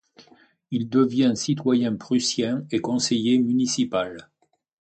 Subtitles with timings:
[0.71, 4.31] Il devient citoyen prussien et conseiller municipal.